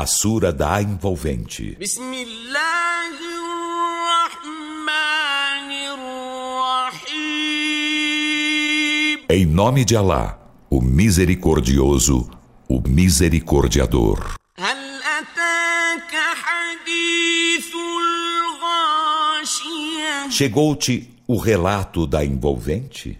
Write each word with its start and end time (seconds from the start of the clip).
a 0.00 0.06
Sura 0.06 0.50
da 0.50 0.80
Envolvente. 0.80 1.76
Em 9.28 9.44
nome 9.44 9.84
de 9.84 9.94
Alá, 9.94 10.38
o 10.70 10.80
Misericordioso, 10.80 12.30
o 12.66 12.80
Misericordiador. 12.80 14.36
Chegou-te 20.30 21.10
o 21.28 21.36
relato 21.36 22.06
da 22.06 22.24
envolvente? 22.24 23.18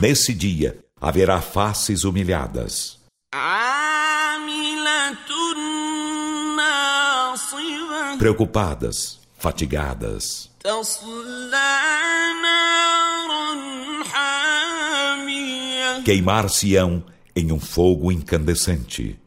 Nesse 0.00 0.34
dia 0.34 0.78
haverá 1.00 1.40
faces 1.40 2.04
humilhadas. 2.04 2.98
Preocupadas, 8.18 9.18
fatigadas. 9.38 10.50
Queimar-se-ão 16.04 17.02
em 17.34 17.50
um 17.50 17.58
fogo 17.58 18.12
incandescente. 18.12 19.18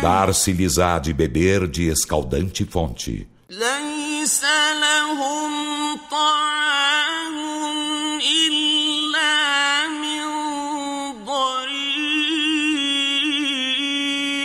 Dar-se-lhes-á 0.00 0.98
de 1.00 1.12
beber 1.12 1.66
de 1.66 1.88
escaldante 1.88 2.64
fonte. 2.64 3.26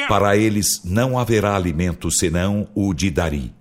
Para 0.07 0.37
eles 0.37 0.81
não 0.85 1.17
haverá 1.17 1.55
alimento 1.55 2.11
senão 2.11 2.67
o 2.75 2.93
de 2.93 3.09
Dari. 3.09 3.51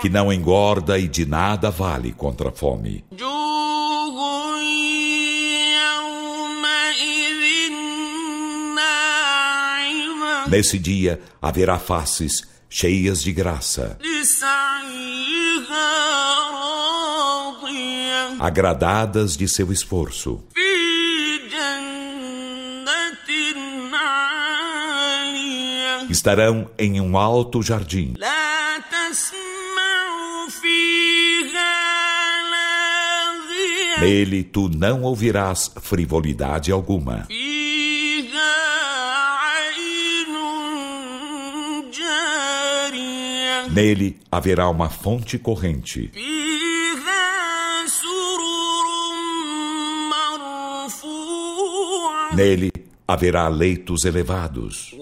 Que 0.00 0.08
não 0.08 0.32
engorda 0.32 0.98
e 0.98 1.06
de 1.06 1.24
nada 1.24 1.70
vale 1.70 2.12
contra 2.12 2.48
a 2.48 2.52
fome. 2.52 3.04
Nesse 10.46 10.78
dia 10.78 11.20
haverá 11.40 11.78
faces 11.78 12.46
cheias 12.70 13.22
de 13.22 13.32
graça, 13.32 13.98
agradadas 18.38 19.36
de 19.36 19.48
seu 19.48 19.72
esforço. 19.72 20.42
Estarão 26.10 26.70
em 26.78 27.00
um 27.00 27.16
alto 27.18 27.62
jardim. 27.62 28.14
Nele 34.00 34.44
tu 34.44 34.68
não 34.68 35.02
ouvirás 35.02 35.70
frivolidade 35.80 36.70
alguma. 36.70 37.26
Nele 43.72 44.18
haverá 44.30 44.68
uma 44.68 44.88
fonte 44.88 45.38
corrente. 45.38 46.10
Nele 52.34 52.72
haverá 53.06 53.48
leitos 53.48 54.04
elevados. 54.04 54.94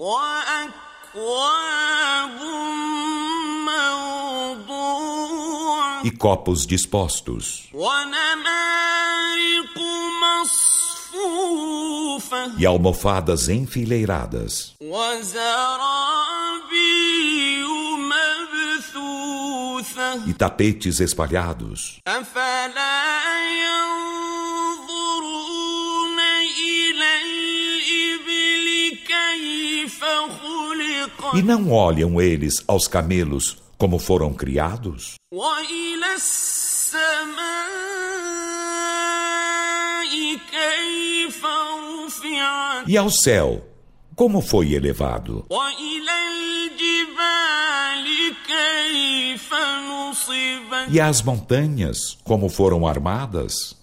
E 6.03 6.11
copos 6.11 6.65
dispostos. 6.65 7.69
E 12.57 12.65
almofadas 12.65 13.49
enfileiradas 13.49 14.73
e 20.25 20.33
tapetes 20.33 20.99
espalhados. 20.99 21.99
E 31.33 31.41
não 31.41 31.71
olham 31.71 32.21
eles 32.21 32.63
aos 32.67 32.87
camelos 32.87 33.57
como 33.77 33.99
foram 33.99 34.33
criados? 34.33 35.15
E 42.87 42.97
ao 42.97 43.09
céu, 43.09 43.67
como 44.15 44.41
foi 44.41 44.73
elevado? 44.73 45.45
E 50.89 50.99
as 50.99 51.21
montanhas, 51.21 52.17
como 52.23 52.49
foram 52.49 52.87
armadas? 52.87 53.75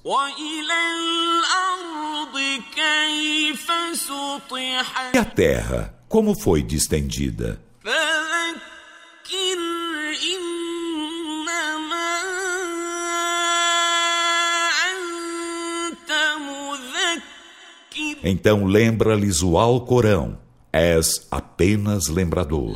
E 5.13 5.19
a 5.19 5.25
terra, 5.25 5.95
como 6.09 6.35
foi 6.35 6.63
distendida? 6.63 7.61
Então 18.23 18.65
lembra-lhes 18.65 19.43
o 19.43 19.59
Alcorão. 19.59 20.39
És 20.73 21.27
apenas 21.31 22.09
lembrador. 22.09 22.75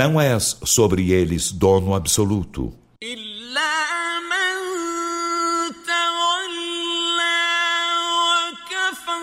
Não 0.00 0.18
és 0.18 0.56
sobre 0.64 1.12
eles 1.12 1.52
dono 1.52 1.94
absoluto. 1.94 2.72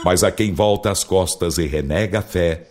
Mas 0.06 0.24
a 0.24 0.32
quem 0.32 0.54
volta 0.54 0.92
as 0.92 1.04
costas 1.04 1.58
e 1.58 1.66
renega 1.66 2.20
a 2.20 2.22
fé, 2.22 2.68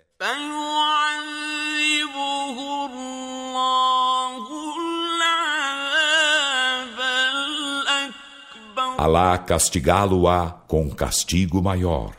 Alá 8.97 9.37
castigá-lo-á 9.37 10.51
com 10.65 10.89
castigo 10.89 11.61
maior. 11.61 12.13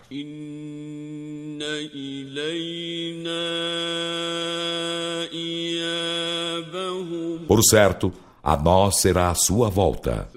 Por 7.46 7.62
certo, 7.62 8.12
a 8.42 8.56
nós 8.56 9.00
será 9.00 9.30
a 9.30 9.34
sua 9.34 9.68
volta. 9.68 10.28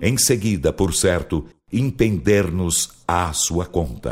Em 0.00 0.18
seguida, 0.18 0.72
por 0.72 0.94
certo, 0.94 1.46
impender-nos 1.72 2.90
à 3.06 3.32
sua 3.32 3.66
conta. 3.66 4.10